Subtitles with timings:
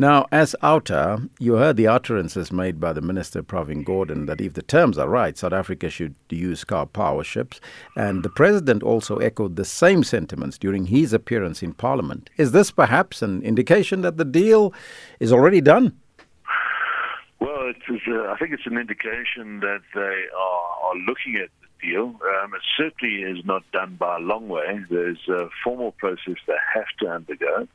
[0.00, 4.54] Now, as Outa, you heard the utterances made by the Minister Pravin Gordhan that if
[4.54, 7.58] the terms are right, South Africa should use Karpowerships.
[7.96, 12.30] And the President also echoed the same sentiments during his appearance in Parliament.
[12.36, 14.72] Is this perhaps an indication that the deal
[15.18, 15.98] is already done?
[17.40, 22.04] Well, uh, I think it's an indication that they are, are looking at the deal.
[22.04, 24.78] Um, it certainly is not done by a long way.
[24.88, 27.66] There's a formal process they have to undergo.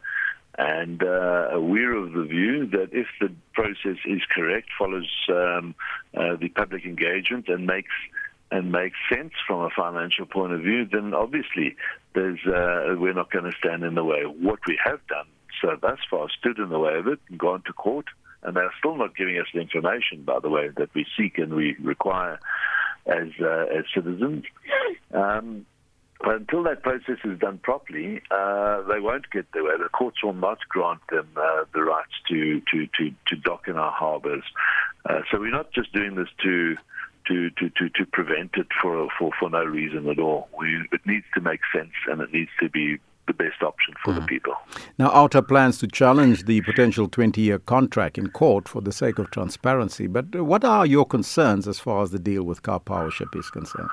[0.57, 5.73] And uh, we're of the view that if the process is correct, follows um,
[6.16, 7.94] uh, the public engagement and makes
[8.52, 11.75] and makes sense from a financial point of view, then obviously
[12.13, 14.23] there's uh, we're not going to stand in the way.
[14.23, 15.25] What we have done
[15.61, 18.05] so thus far stood in the way of it and gone to court,
[18.44, 21.53] and they're still not giving us the information, by the way, that we seek and
[21.53, 22.39] we require
[23.08, 24.44] as uh, as citizens.
[25.13, 25.66] Um,
[26.22, 29.72] until that process is done properly, uh, they won't get their way.
[29.77, 33.77] The courts will not grant them uh, the rights to, to, to, to dock in
[33.77, 34.44] our harbours.
[35.05, 36.78] Uh, so we're not just doing this to
[37.28, 40.50] to, to, to, to prevent it for, for, for no reason at all.
[40.59, 44.11] We, it needs to make sense and it needs to be the best option for
[44.11, 44.19] mm.
[44.19, 44.53] the people.
[45.00, 49.19] Now, Outa plans to challenge the potential 20 year contract in court for the sake
[49.19, 50.08] of transparency.
[50.08, 53.89] But what are your concerns as far as the deal with Car Ship is concerned?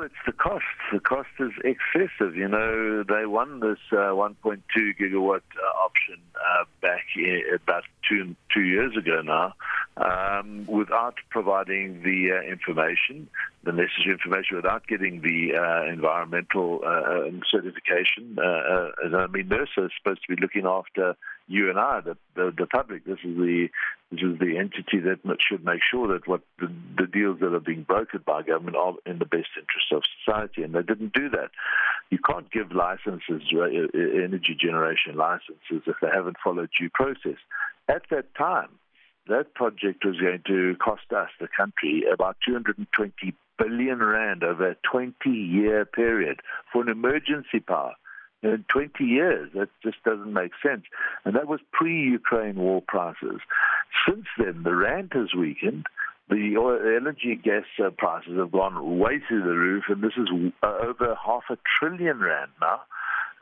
[0.00, 0.64] Well, it's the cost.
[0.94, 2.34] The cost is excessive.
[2.34, 4.62] You know, they won this uh, 1.2
[4.98, 9.52] gigawatt uh, option uh, back in, about two two years ago now,
[10.00, 13.28] um, without providing the uh, information,
[13.64, 18.36] the necessary information, without getting the uh, environmental uh, um, certification.
[18.38, 21.16] I mean, NERSA is supposed to be looking after
[21.48, 23.04] you and I, the, the, the public.
[23.04, 23.68] This is the
[24.10, 26.66] this is the entity that should make sure that what the,
[26.98, 30.62] the deals that are being brokered by government are in the best interest of society,
[30.62, 31.50] and they didn't do that.
[32.10, 37.38] You can't give licenses, energy generation licenses, if they haven't followed due process.
[37.88, 38.70] At that time,
[39.28, 44.76] that project was going to cost us, the country, about 220 billion rand over a
[44.92, 46.40] 20-year period
[46.72, 47.94] for an emergency power
[48.42, 49.50] in 20 years.
[49.54, 50.84] That just doesn't make sense.
[51.24, 53.40] And that was pre Ukraine war prices.
[54.08, 55.86] Since then, the rand has weakened.
[56.28, 60.28] The energy gas uh, prices have gone way through the roof, and this is
[60.62, 62.82] uh, over half a trillion rand now.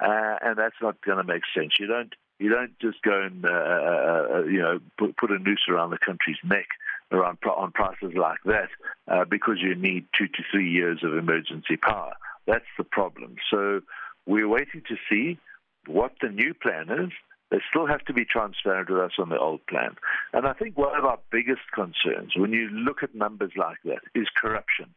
[0.00, 1.74] Uh, and that's not going to make sense.
[1.78, 5.38] You don't you don't just go and uh, uh, uh, you know put, put a
[5.38, 6.66] noose around the country's neck
[7.10, 8.68] around on prices like that
[9.08, 12.14] uh, because you need two to three years of emergency power.
[12.46, 13.36] That's the problem.
[13.50, 13.80] So
[14.26, 15.38] we're waiting to see
[15.86, 17.10] what the new plan is.
[17.50, 19.96] They still have to be transparent with us on the old plan.
[20.34, 24.00] And I think one of our biggest concerns when you look at numbers like that
[24.14, 24.94] is corruption.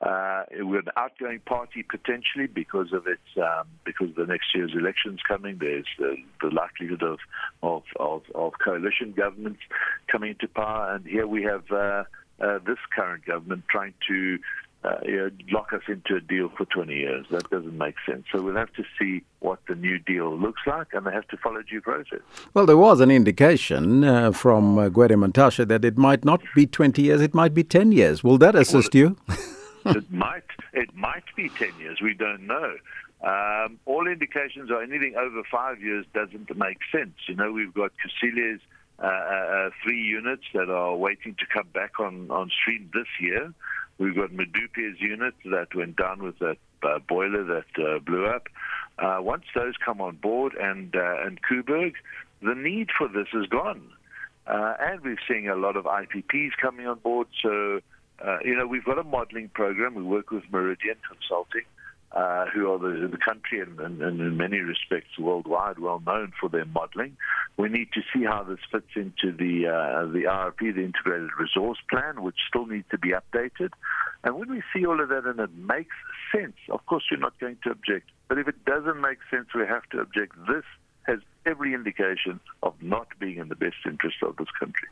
[0.00, 4.72] Uh, we're an outgoing party potentially because of its um, because of the next year's
[4.74, 5.58] elections coming.
[5.58, 7.18] There's the, the likelihood of,
[7.64, 9.60] of, of of coalition governments
[10.06, 12.04] coming into power, and here we have uh,
[12.40, 14.38] uh, this current government trying to
[14.84, 17.26] uh, you know, lock us into a deal for 20 years.
[17.30, 18.24] That doesn't make sense.
[18.32, 21.36] So we'll have to see what the new deal looks like, and they have to
[21.38, 22.20] follow due process.
[22.54, 26.66] Well, there was an indication uh, from uh, Gwede Mantashe that it might not be
[26.66, 28.22] 20 years, it might be 10 years.
[28.22, 29.16] Will that assist well, you?
[29.96, 30.44] it might.
[30.72, 32.00] It might be 10 years.
[32.00, 32.76] We don't know.
[33.20, 37.14] Um, all indications are anything over five years doesn't make sense.
[37.26, 38.60] You know, we've got Kusile's
[39.00, 43.06] uh, uh, uh, three units that are waiting to come back on, on stream this
[43.20, 43.52] year.
[43.98, 48.48] We've got Medupi's unit that went down with that uh, boiler that uh, blew up.
[48.98, 51.92] Uh, once those come on board and and Koeberg,
[52.42, 53.82] the need for this is gone.
[54.46, 57.28] And we're seeing a lot of IPPs coming on board.
[57.40, 57.80] So,
[58.24, 59.94] uh, you know, we've got a modeling program.
[59.94, 61.64] We work with Meridian Consulting
[62.12, 66.32] uh, who are the, the country and, and, and, in many respects worldwide well known
[66.40, 67.16] for their modeling.
[67.58, 71.78] We need to see how this fits into the uh, the IRP, the Integrated Resource
[71.90, 73.70] Plan, which still needs to be updated.
[74.24, 75.94] And when we see all of that and it makes
[76.34, 78.08] sense, of course you're not going to object.
[78.28, 80.34] But if it doesn't make sense, we have to object.
[80.46, 80.64] This
[81.08, 84.88] has every indication of not being in the best interest of this country.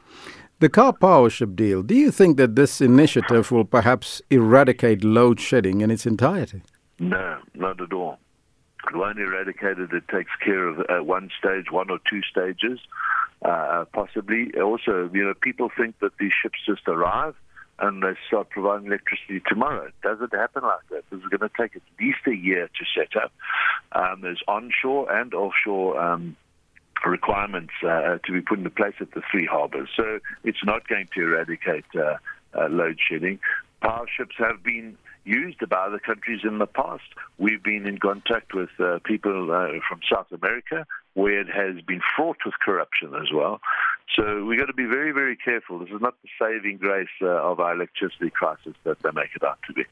[0.59, 5.91] The Karpowership deal, do you think that this initiative will perhaps eradicate load shedding in
[5.91, 6.63] its entirety?
[6.99, 8.19] No, not at all.
[8.89, 9.93] It won't eradicate it.
[9.93, 12.79] It takes care of uh, one stage, one or two stages,
[13.45, 14.53] uh, possibly.
[14.59, 17.35] Also, you know, people think that these ships just arrive
[17.79, 19.87] and they start providing electricity tomorrow.
[19.87, 21.05] It doesn't happen like that.
[21.11, 23.33] This is going to take at least a year to set up.
[23.93, 26.37] Um, there's onshore and offshore um,
[27.05, 29.89] requirements uh, to be put into place at the three harbours.
[29.97, 32.17] So it's not going to eradicate uh,
[32.59, 33.39] uh, load shedding.
[33.83, 37.05] Power ships have been used by other countries in the past.
[37.37, 42.01] We've been in contact with uh, people uh, from South America where it has been
[42.15, 43.61] fraught with corruption as well.
[44.15, 45.79] So we've got to be very, very careful.
[45.79, 49.43] This is not the saving grace uh, of our electricity crisis that they make it
[49.43, 49.85] out to be.